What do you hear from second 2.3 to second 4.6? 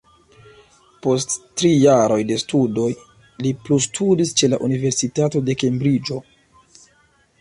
de studoj li plustudis ĉe